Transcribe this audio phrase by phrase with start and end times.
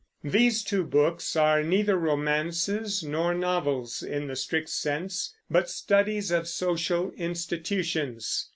[0.23, 6.47] These two books are neither romances nor novels, in the strict sense, but studies of
[6.47, 8.49] social institutions.